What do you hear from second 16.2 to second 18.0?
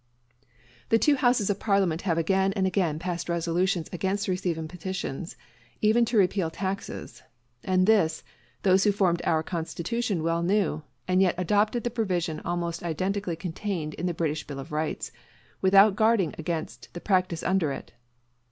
against the practice under it.